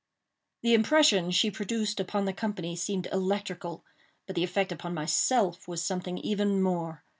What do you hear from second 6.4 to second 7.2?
more.